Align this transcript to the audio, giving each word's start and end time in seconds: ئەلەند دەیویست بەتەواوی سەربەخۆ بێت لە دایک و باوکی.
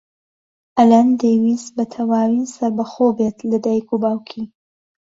ئەلەند 0.77 1.11
دەیویست 1.21 1.69
بەتەواوی 1.77 2.49
سەربەخۆ 2.55 3.07
بێت 3.17 3.37
لە 3.49 3.57
دایک 3.65 3.87
و 3.91 4.01
باوکی. 4.03 4.43